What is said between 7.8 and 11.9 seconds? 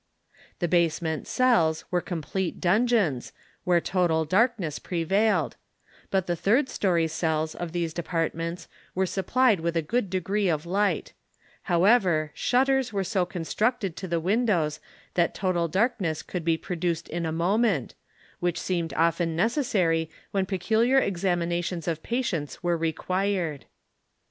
de partments were supplied with a good degree of light; how